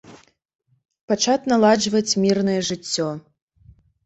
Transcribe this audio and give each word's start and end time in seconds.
Пачаць 1.11 1.43
наладжваць 1.53 2.17
мірнае 2.25 2.57
жыццё. 2.71 3.07